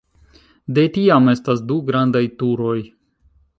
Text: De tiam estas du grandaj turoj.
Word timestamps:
De 0.77 0.85
tiam 0.95 1.29
estas 1.35 1.63
du 1.73 1.79
grandaj 1.91 2.25
turoj. 2.43 2.77